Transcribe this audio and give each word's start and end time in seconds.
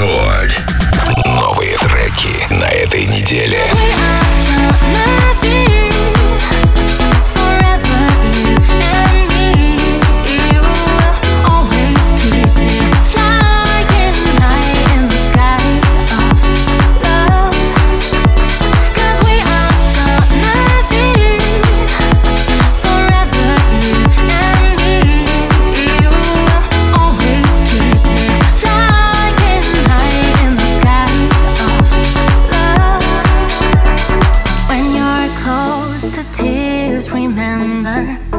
Рекорд. 0.00 0.62
Новые 1.26 1.76
треки 1.76 2.54
на 2.54 2.64
этой 2.64 3.04
неделе. 3.04 3.60
будет 5.42 5.49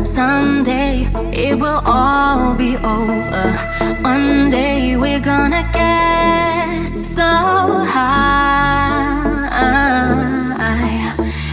Someday 0.03 1.07
it 1.31 1.57
will 1.57 1.81
all 1.85 2.55
be 2.55 2.75
over. 2.77 3.45
One 4.01 4.49
day 4.49 4.97
we're 4.97 5.19
gonna 5.19 5.63
get 5.73 7.07
so 7.09 7.21
high. 7.95 8.41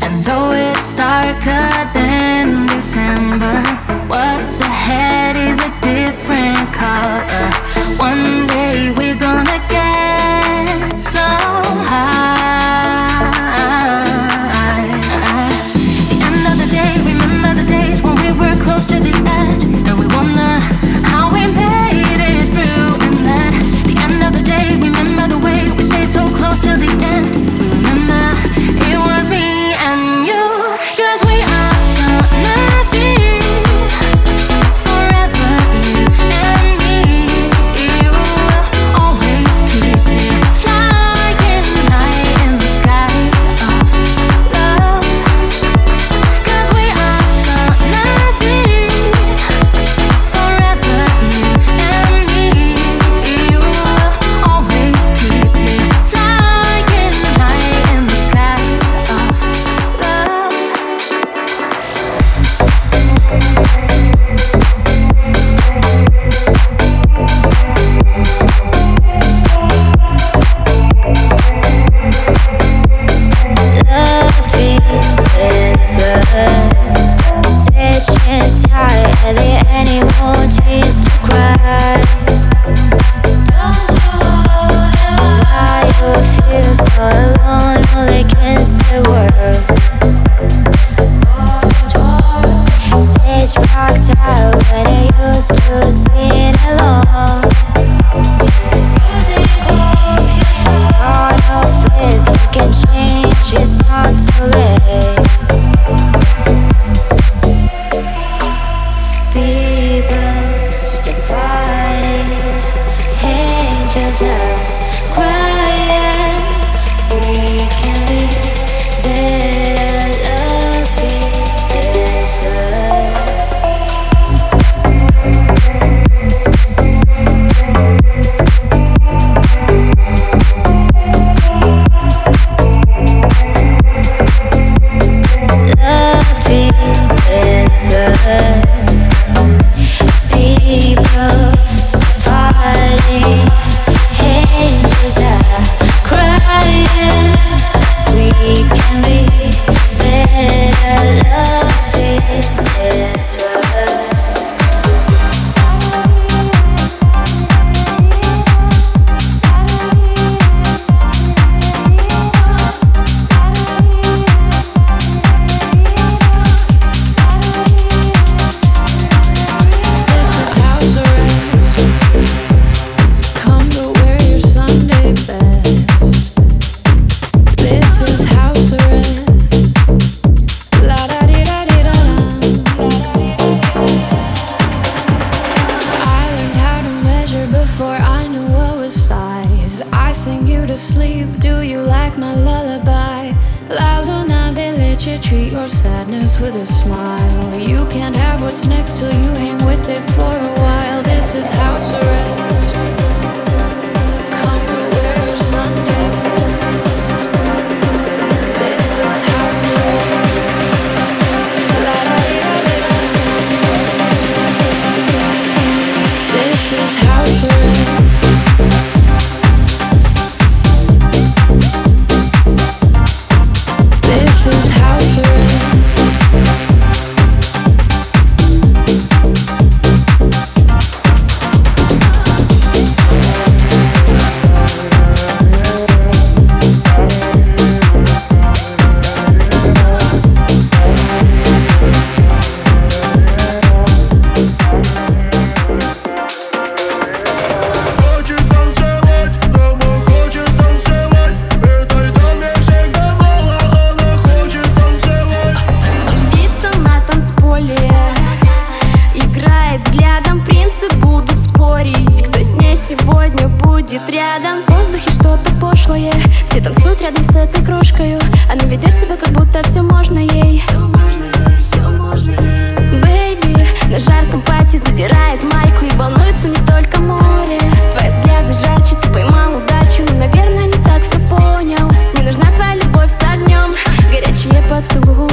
And 0.02 0.24
though 0.24 0.52
it's 0.52 0.94
darker 0.96 1.68
than 1.92 2.66
December, 2.66 3.62
what's 4.08 4.60
ahead 4.60 5.36
is 5.36 5.58
a 5.60 5.72
different 5.80 6.72
color. 6.72 7.50
One 7.98 8.46
day 8.46 8.90
we're 8.96 9.18
gonna 9.18 9.67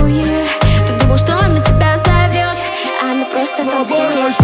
поцелуи 0.06 0.24
Ты 0.88 0.94
думал, 1.00 1.18
что 1.18 1.38
она 1.40 1.60
тебя 1.60 1.98
зовет 2.00 2.62
Она 3.02 3.26
просто 3.26 3.64
танцует 3.64 4.36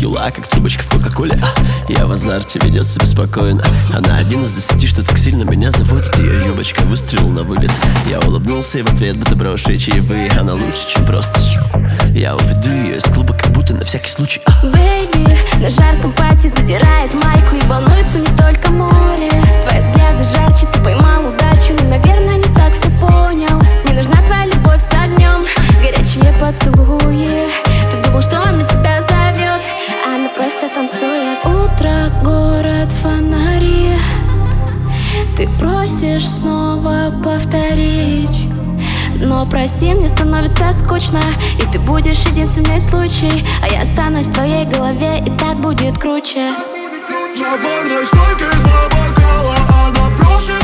юла, 0.00 0.30
как 0.30 0.46
трубочка 0.46 0.82
в 0.82 0.88
кока-коле. 0.88 1.38
А, 1.42 1.92
Я 1.92 2.06
в 2.06 2.12
азарте, 2.12 2.58
ведет 2.62 2.86
себя 2.86 3.06
спокойно. 3.06 3.62
Она 3.94 4.16
один 4.16 4.44
из 4.44 4.52
десяти, 4.52 4.86
что 4.86 5.04
так 5.04 5.18
сильно 5.18 5.44
меня 5.44 5.70
заводит. 5.70 6.16
Ее 6.18 6.46
юбочка 6.46 6.82
выстрелил 6.82 7.28
на 7.28 7.42
вылет. 7.42 7.70
Я 8.08 8.18
улыбнулся 8.20 8.78
и 8.78 8.82
в 8.82 8.88
ответ 8.92 9.18
будто 9.18 9.36
брошу 9.36 9.76
чаевые. 9.76 10.30
Она 10.38 10.54
лучше, 10.54 10.88
чем 10.88 11.04
просто 11.04 11.38
Я 12.14 12.34
уведу 12.34 12.70
ее 12.70 12.96
из 12.98 13.04
клуба, 13.04 13.34
как 13.34 13.52
будто 13.52 13.74
на 13.74 13.84
всякий 13.84 14.10
случай. 14.10 14.40
А. 14.46 14.64
Бэйби, 14.66 15.36
на 15.60 15.70
жарком 15.70 16.12
пати 16.12 16.48
задирает 16.48 17.12
майку 17.14 17.56
И 17.56 17.66
волнуется 17.66 18.18
не 18.18 18.36
только 18.36 18.70
море. 18.70 19.30
Твои 19.64 19.80
взгляды 19.82 20.24
жарче, 20.24 20.66
ты 20.72 20.80
поймал 20.80 21.26
удачу 21.26 21.74
Но, 21.82 21.88
наверное, 21.90 22.36
не 22.36 22.54
так 22.54 22.72
все 22.72 22.88
понял. 23.00 23.60
Не 23.84 23.92
нужна 23.92 24.16
твоя 24.22 24.46
любовь 24.46 24.80
с 24.80 24.92
огнем 24.92 25.44
Горячие 25.82 26.32
поцелуи 26.40 27.49
Ты 35.40 35.48
просишь 35.58 36.28
снова 36.28 37.10
повторить. 37.24 38.46
Но 39.22 39.46
прости, 39.46 39.94
мне 39.94 40.06
становится 40.06 40.70
скучно 40.74 41.22
И 41.58 41.62
ты 41.72 41.78
будешь 41.78 42.26
единственный 42.26 42.78
случай. 42.78 43.42
А 43.62 43.68
я 43.68 43.80
останусь 43.80 44.26
в 44.26 44.34
твоей 44.34 44.66
голове 44.66 45.24
И 45.26 45.30
так 45.38 45.56
будет 45.56 45.96
круче. 45.96 46.52
На 47.38 47.56
барной 47.56 48.04
стойке 48.04 48.54
два 48.54 48.82
бокала 48.90 49.56
Она 49.86 50.10
просит 50.18 50.59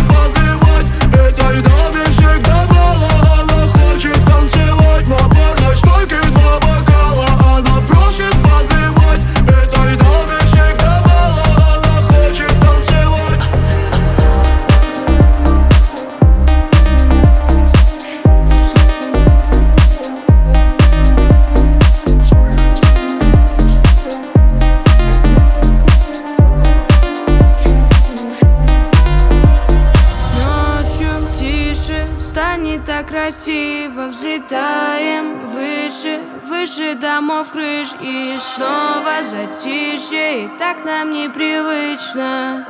снова 38.66 39.22
затишье, 39.22 40.44
и 40.44 40.48
так 40.58 40.84
нам 40.84 41.10
непривычно. 41.10 42.66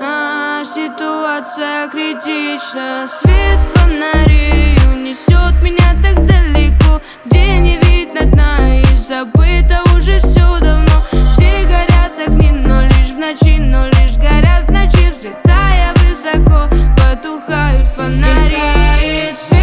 А, 0.00 0.64
Ситуация 0.64 1.88
критична. 1.88 3.06
Свет 3.06 3.58
фонарей 3.74 4.76
унесет 4.92 5.60
меня 5.62 5.94
так 6.02 6.24
далеко 6.26 7.00
Где 7.24 7.58
не 7.58 7.78
видно 7.78 8.24
дна 8.26 8.80
и 8.80 8.96
забыто 8.96 9.82
уже 9.96 10.18
все 10.20 10.58
давно. 10.60 11.04
Где 11.36 11.64
горят 11.64 12.18
огни, 12.26 12.50
но 12.50 12.82
лишь 12.82 13.10
в 13.10 13.18
ночи, 13.18 13.58
но 13.58 13.86
лишь 13.86 14.16
горят 14.16 14.68
в 14.68 14.72
ночи 14.72 15.10
Взлетая 15.10 15.94
высоко, 15.96 16.68
потухают 16.96 17.86
фонари. 17.88 19.34
Свет 19.36 19.57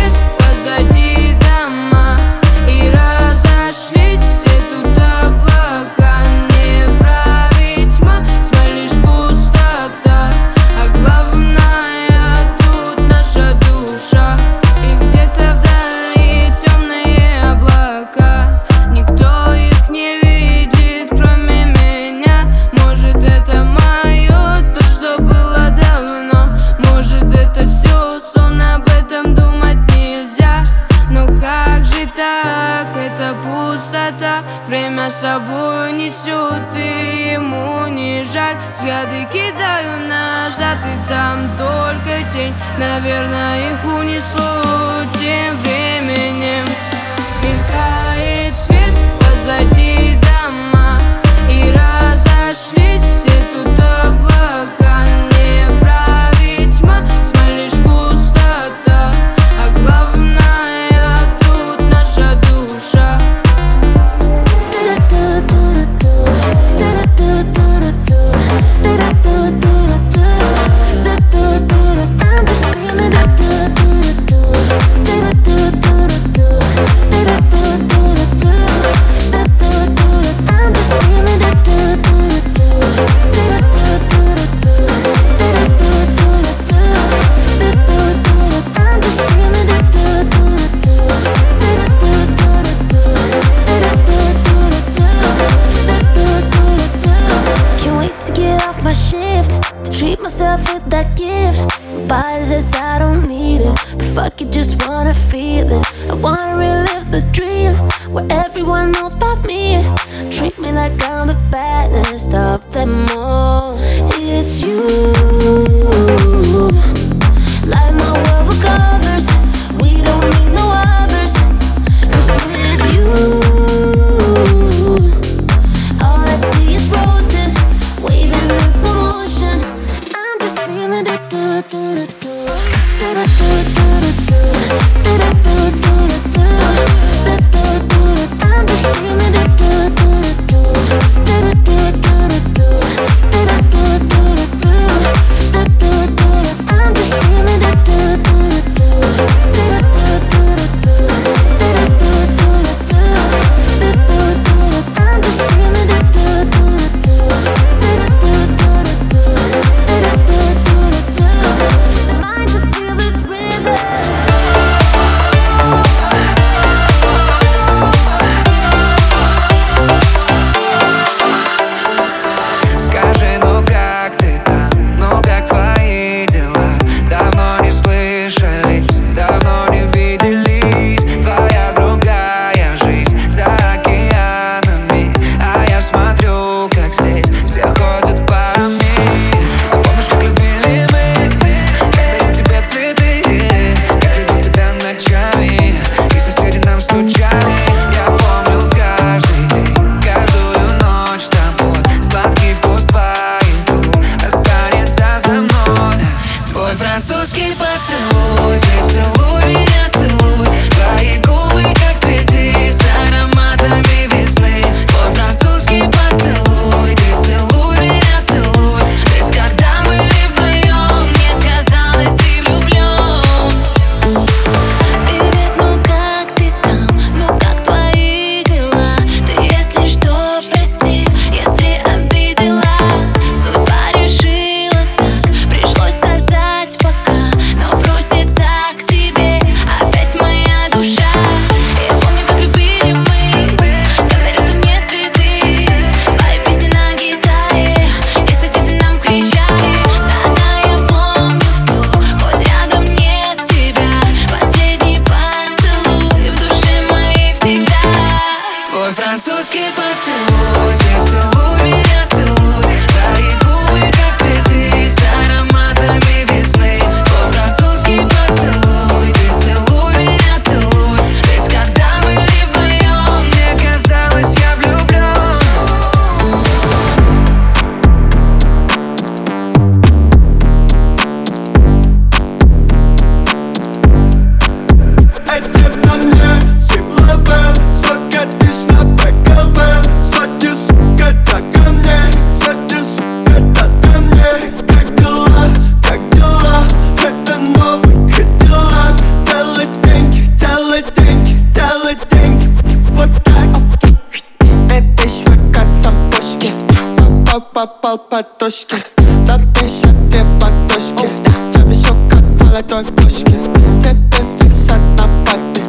как 312.56 312.72
молодой 312.72 312.84
в 312.84 312.96
пушке 312.96 313.34
Тебе 313.82 314.24
висят 314.42 314.80
на 314.98 315.08
папе. 315.26 315.62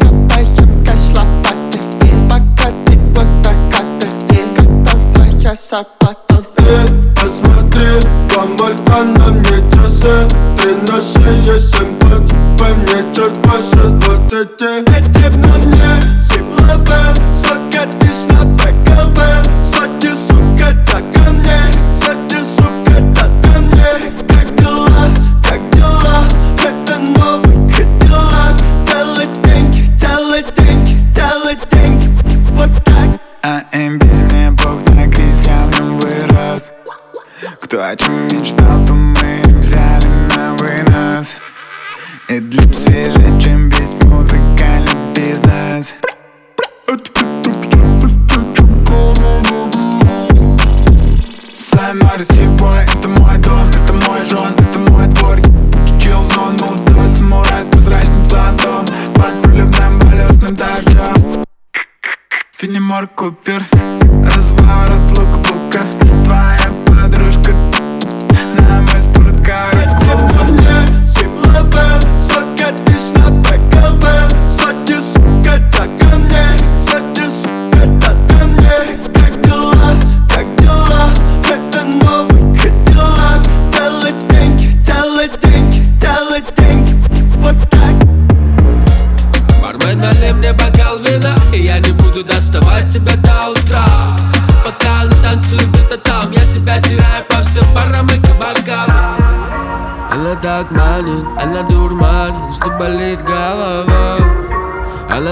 Копаем 0.00 0.84
кэш 0.84 1.16
лопаты. 1.16 1.78
Пока 2.28 2.70
ты 2.84 2.98
вот 3.14 3.26
накаты 3.44 4.08
Когда 4.56 4.92
твоя 5.14 5.54
зарплата 5.54 6.44
Эй, 6.58 7.14
посмотри, 7.14 7.86
помолка 8.34 9.04
на 9.04 9.32
мне 9.32 9.58
часы 9.72 10.28
Ты 10.60 10.74
на 10.90 11.00
шее 11.00 11.58
семь 11.58 11.98
по 12.58 12.64
мне 12.64 13.04
чуть 13.14 13.38
больше 13.38 14.03
А 33.74 34.03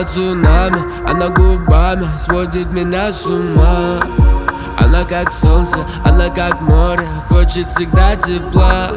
Она 0.02 0.10
цунами, 0.10 0.82
она 1.08 1.28
губами 1.28 2.08
Сводит 2.18 2.72
меня 2.72 3.12
с 3.12 3.24
ума. 3.24 4.00
Она 4.76 5.04
как 5.04 5.30
солнце, 5.30 5.76
она 6.04 6.28
как 6.28 6.60
море 6.60 7.06
Хочет 7.28 7.70
всегда 7.70 8.16
тепла. 8.16 8.90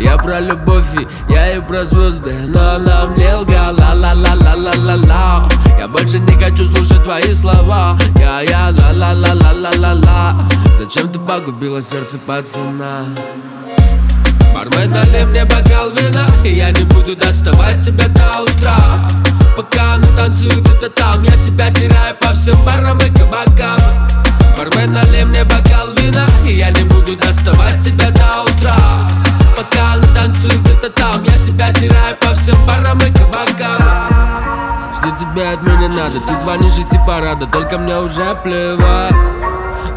Я 0.00 0.16
про 0.18 0.40
любовь 0.40 0.84
и 0.98 1.32
я 1.32 1.56
и 1.56 1.60
про 1.60 1.84
звезды 1.84 2.34
Но 2.48 2.74
она 2.74 3.06
мне 3.06 3.36
лгала. 3.36 3.94
Ла 3.94 3.94
ла 3.94 4.34
ла 4.34 4.54
ла 4.56 4.72
ла 4.74 4.96
ла 4.96 5.48
Я 5.78 5.86
больше 5.86 6.18
не 6.18 6.36
хочу 6.42 6.64
слушать 6.64 7.04
твои 7.04 7.32
слова. 7.32 7.96
Я 8.16 8.40
я 8.40 8.70
ла 8.70 8.90
ла 8.92 9.12
ла 9.12 9.32
ла 9.32 9.52
ла 9.52 9.70
ла 9.78 9.92
ла 9.92 10.48
Зачем 10.76 11.08
ты 11.08 11.20
погубила 11.20 11.80
сердце 11.80 12.18
пацана? 12.18 13.04
Бармен, 14.52 14.90
налей 14.90 15.24
мне 15.26 15.44
бокал 15.44 15.90
вина 15.90 16.26
И 16.42 16.54
я 16.54 16.72
не 16.72 16.82
буду 16.82 17.14
доставать 17.14 17.84
тебя 17.84 18.08
до 18.08 18.42
утра 18.42 19.35
Пока 19.56 19.94
она 19.94 20.06
танцует 20.08 20.60
где-то 20.60 20.90
там. 20.90 21.22
Я 21.22 21.34
себя 21.38 21.70
теряю 21.70 22.14
по 22.16 22.34
всем 22.34 22.62
барам 22.62 22.98
и 22.98 23.08
кабакам. 23.08 23.80
Бармен, 24.54 24.92
налей 24.92 25.24
мне 25.24 25.44
бокал 25.44 25.92
вина 25.96 26.26
И 26.44 26.56
я 26.56 26.70
не 26.70 26.82
буду 26.84 27.16
доставать 27.16 27.82
тебя 27.82 28.10
до 28.10 28.42
утра. 28.42 28.76
Пока 29.56 29.94
она 29.94 30.06
танцует 30.14 30.60
где-то 30.60 30.90
там. 30.90 31.24
Я 31.24 31.38
себя 31.38 31.72
теряю 31.72 32.14
по 32.16 32.34
всем 32.34 32.56
барам 32.66 32.98
и 32.98 33.10
кабакам. 33.10 34.94
Что 34.94 35.10
тебе 35.18 35.48
от 35.48 35.62
меня 35.62 35.88
надо? 35.88 36.20
Ты 36.20 36.38
звонишь 36.40 36.76
и 36.78 36.84
типа 36.84 37.20
рада. 37.22 37.46
Только 37.46 37.78
мне 37.78 37.98
уже 37.98 38.34
плевать. 38.42 39.14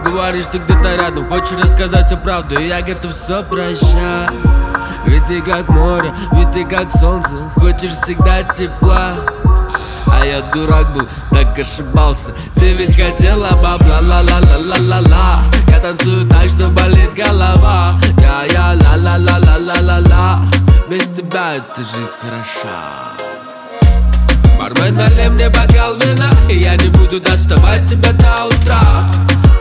Говоришь, 0.06 0.46
ты 0.46 0.60
где-то 0.60 0.96
рядом. 0.96 1.28
Хочешь 1.28 1.60
рассказать 1.60 2.06
всю 2.06 2.16
правду 2.16 2.58
И 2.58 2.68
я 2.68 2.82
готов 2.82 3.12
все 3.14 3.44
прощать. 3.44 4.30
Ведь 5.06 5.26
ты 5.28 5.42
как 5.42 5.68
море, 5.68 6.14
ведь 6.32 6.52
ты 6.52 6.64
как 6.64 6.90
солнце. 6.92 7.30
Хочешь 7.56 7.92
всегда 7.92 8.44
тепла 8.44 9.18
а 10.08 10.26
я 10.26 10.42
дурак 10.42 10.94
был, 10.94 11.08
так 11.32 11.58
ошибался. 11.58 12.32
Ты 12.56 12.74
ведь 12.74 12.96
хотела 12.96 13.52
бабла, 13.52 14.00
ла 14.02 14.22
ла 14.22 14.40
ла 14.40 14.58
ла 14.58 14.78
ла 14.80 15.00
ла 15.08 15.44
Я 15.68 15.80
танцую 15.80 16.28
так, 16.28 16.50
что 16.50 16.68
болит 16.68 17.14
голова. 17.14 18.00
Я 18.18 18.44
я 18.52 18.74
ла 18.74 18.96
ла 18.96 19.18
ла 19.18 19.38
ла 19.38 19.58
ла 19.58 19.82
ла 19.82 20.00
ла 20.00 20.42
Без 20.90 21.04
тебя 21.16 21.56
эта 21.56 21.82
жизнь 21.82 22.18
хороша. 22.22 23.20
Бармен, 24.60 24.96
налей 24.96 25.30
мне 25.30 25.50
бокал 25.50 25.96
вина 25.96 26.30
И 26.50 26.58
я 26.58 26.76
не 26.76 26.90
буду 26.90 27.22
доставать 27.22 27.88
тебя 27.90 28.12
до 28.14 28.48
утра. 28.48 29.06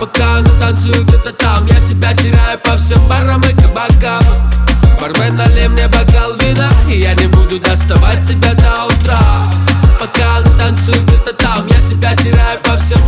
Пока 0.01 0.39
она 0.39 0.51
танцует 0.61 1.07
где-то 1.07 1.33
там 1.33 1.67
Я 1.67 1.81
себя 1.81 2.15
теряю 2.15 2.59
по 2.59 2.77
всем 2.77 3.01
барам 3.09 3.43
и 3.43 3.53
кабакам. 3.53 4.25
Бармен, 5.01 5.37
налей 5.37 5.69
мне 5.69 5.87
бокал 5.87 6.35
вина 6.41 6.69
И 6.89 7.01
я 7.01 7.15
не 7.15 7.27
буду 7.27 7.61
доставать 7.61 8.27
тебя 8.27 8.55
до 8.55 8.87
утра 8.87 9.68
Пока 10.13 10.39
она 10.39 10.51
танцует 10.57 11.03
где-то 11.05 11.35
там. 11.35 11.67
Я 11.67 11.81
себя 11.81 12.17
теряю 12.17 12.59
по 12.61 12.77
всем 12.79 12.99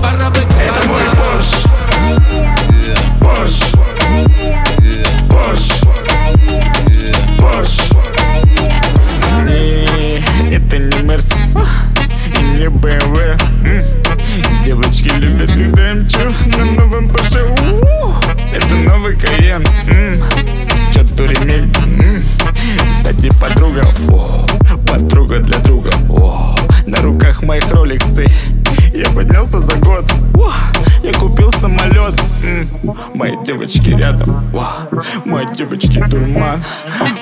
Мои 33.20 33.36
девочки 33.44 33.90
рядом. 33.90 34.50
О, 34.56 34.88
Мои 35.26 35.44
девочки 35.54 36.02
дурман. 36.08 36.64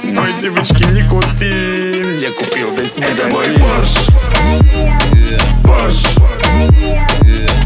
Мои 0.04 0.40
девочки 0.40 0.84
никотин 0.84 2.20
Я 2.20 2.30
купил 2.38 2.70
весь 2.76 2.96
магазин 2.96 3.18
Это 3.18 3.28
мой 3.28 3.46
Порш. 3.58 4.06
Порш. 5.64 6.04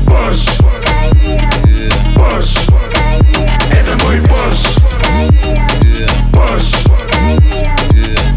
Порш. 0.07 0.47
Порш. 2.17 2.57
Это 3.71 4.03
мой 4.03 4.19
Порш. 4.23 4.79
Порш. 6.33 6.85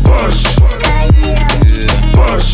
Порш. 0.03 0.43
Порш. 2.13 2.51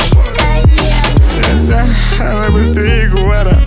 Да, 1.67 1.85
она 2.19 2.49
быстрее 2.51 3.09
Гуара. 3.09 3.57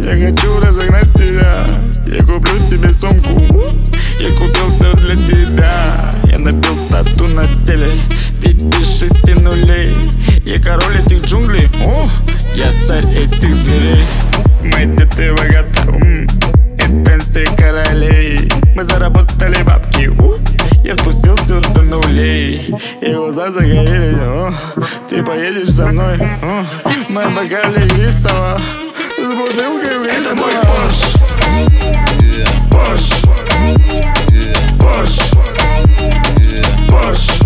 Я 0.00 0.12
хочу 0.12 0.60
разогнать 0.60 1.12
тебя 1.12 1.66
Я 2.06 2.22
куплю 2.22 2.58
тебе 2.70 2.92
сумку. 2.92 3.40
Я 4.20 4.30
купил 4.36 4.70
все 4.70 4.96
для 4.96 5.16
тебя. 5.16 6.10
Я 6.30 6.38
набил 6.38 6.76
тату 6.88 7.26
на 7.28 7.44
теле. 7.66 7.90
Видишь 8.40 8.98
шести 8.98 9.34
нулей. 9.34 9.92
Я 10.44 10.60
король 10.62 10.96
этих 10.96 11.22
джунглей. 11.24 11.68
О, 11.84 12.08
я 12.54 12.66
царь 12.86 13.06
этих 13.12 13.54
зверей. 13.54 14.04
Мы 14.62 14.86
дети 14.96 15.30
богата 15.30 15.82
м, 15.88 16.26
Это 16.78 17.04
пенсия 17.04 17.46
королей. 17.56 18.50
Мы 18.74 18.84
заработали 18.84 19.62
бабки. 19.62 20.06
У, 20.08 20.36
Я 20.84 20.94
спустился 20.94 21.60
до 21.74 21.82
нулей. 21.82 22.72
И 23.00 23.12
глаза 23.12 23.50
загорелись. 23.50 24.16
О, 24.20 24.54
Ты 25.10 25.24
поедешь 25.24 25.70
со 25.70 25.86
мной. 25.86 26.16
О, 26.42 26.64
Мы 27.08 27.22
бокале 27.30 27.86
игристого 27.86 28.60
С 29.18 29.34
бутылкой 29.34 29.98
в 29.98 30.06
Это 30.06 30.34
мой 30.34 30.52
Порш 30.52 31.25
Порш 32.70 33.06
Порш 34.78 35.14
Порш 36.88 37.45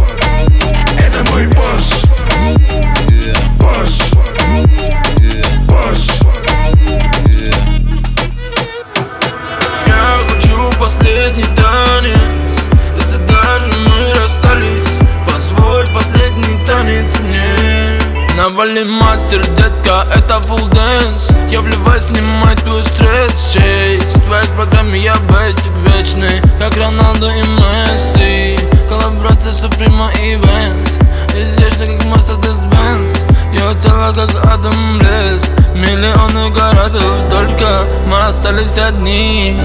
Миллионы 36.41 36.55
городов, 36.55 37.29
только 37.29 37.85
мы 38.07 38.27
остались 38.27 38.79
одни 38.79 39.59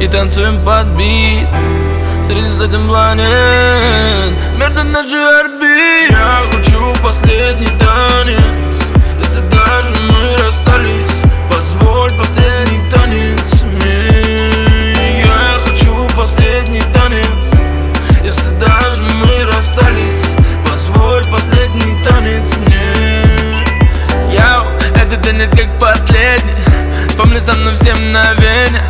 И 0.00 0.06
танцуем 0.06 0.64
под 0.64 0.86
бит. 0.96 1.48
Среди 2.24 2.48
сотен 2.50 2.88
планет 2.88 4.34
Между 4.56 4.82
наших 4.84 5.40
орбит 5.40 6.10
Я 6.10 6.40
хочу 6.50 6.92
последний 7.02 7.66
танец 7.78 8.65
Вспомни 27.36 27.40
со 27.40 27.60
мной 27.60 27.74
все 27.74 27.94
мгновения 27.94 28.82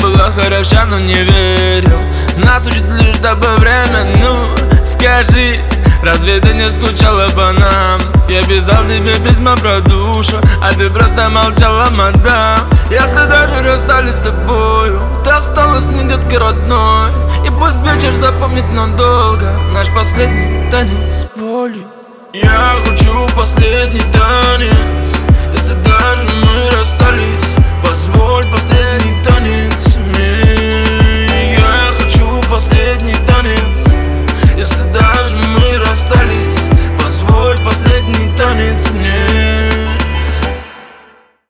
Была 0.00 0.30
хороша, 0.30 0.84
но 0.86 0.98
не 0.98 1.14
верил. 1.14 2.00
Нас 2.36 2.64
учит 2.66 2.88
лишь 2.90 3.18
дабы 3.18 3.56
время. 3.56 4.06
Ну, 4.16 4.54
скажи, 4.86 5.56
разве 6.04 6.38
ты 6.38 6.54
не 6.54 6.70
скучала 6.70 7.28
по 7.30 7.52
нам? 7.52 8.00
Я 8.28 8.42
писал 8.44 8.84
тебе 8.84 9.14
письма 9.14 9.56
про 9.56 9.80
душу 9.80 10.38
А 10.62 10.72
ты 10.72 10.88
просто 10.90 11.28
молчала, 11.28 11.88
мадам. 11.90 12.68
Если 12.90 13.28
даже 13.28 13.62
расстались 13.64 14.14
с 14.14 14.20
тобою 14.20 15.00
Ты 15.24 15.30
осталась 15.30 15.86
мне 15.86 16.04
деткой 16.04 16.38
родной. 16.38 17.10
И 17.46 17.50
пусть 17.50 17.82
вечер 17.82 18.14
запомнит 18.14 18.70
надолго 18.72 19.50
Наш 19.72 19.88
последний 19.92 20.70
танец 20.70 21.08
с 21.08 21.38
болью. 21.38 21.84
Я 22.32 22.74
хочу 22.84 23.26
последний 23.34 24.02
танец. 24.12 24.74
Если 25.52 25.74
даже 25.80 26.20
мы 26.44 26.70
расстались 26.70 27.47
culpa 28.40 28.54
usted 28.54 29.37